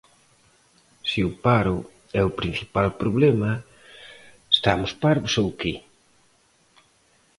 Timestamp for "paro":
1.45-1.77